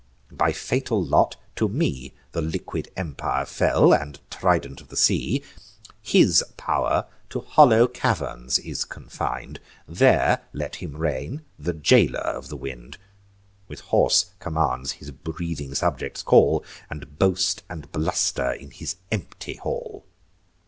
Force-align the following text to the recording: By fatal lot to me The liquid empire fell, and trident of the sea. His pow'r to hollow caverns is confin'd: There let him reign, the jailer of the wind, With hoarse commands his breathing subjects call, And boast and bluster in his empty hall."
By 0.31 0.51
fatal 0.51 0.99
lot 0.99 1.35
to 1.57 1.69
me 1.69 2.15
The 2.31 2.41
liquid 2.41 2.89
empire 2.97 3.45
fell, 3.45 3.93
and 3.93 4.19
trident 4.31 4.81
of 4.81 4.87
the 4.87 4.97
sea. 4.97 5.43
His 6.01 6.43
pow'r 6.57 7.05
to 7.29 7.41
hollow 7.41 7.87
caverns 7.87 8.57
is 8.57 8.83
confin'd: 8.83 9.59
There 9.87 10.41
let 10.53 10.77
him 10.77 10.97
reign, 10.97 11.43
the 11.59 11.73
jailer 11.73 12.17
of 12.21 12.49
the 12.49 12.57
wind, 12.57 12.97
With 13.67 13.81
hoarse 13.81 14.33
commands 14.39 14.93
his 14.93 15.11
breathing 15.11 15.75
subjects 15.75 16.23
call, 16.23 16.65
And 16.89 17.19
boast 17.19 17.61
and 17.69 17.91
bluster 17.91 18.51
in 18.53 18.71
his 18.71 18.95
empty 19.11 19.57
hall." 19.57 20.07